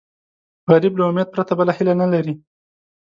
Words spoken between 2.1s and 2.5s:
لري